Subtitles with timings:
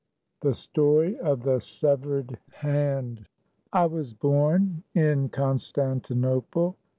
[0.41, 3.27] THE STOBY OF THE SEVEBED HAND.
[3.71, 6.75] WAS born in Constantinople.